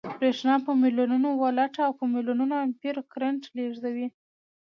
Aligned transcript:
برېښنا 0.19 0.55
په 0.65 0.71
ملیونونو 0.81 1.29
ولټه 1.41 1.81
او 1.87 1.91
په 1.99 2.05
ملیونونو 2.13 2.55
امپیره 2.65 3.01
کرنټ 3.11 3.41
لېږدوي 3.55 4.07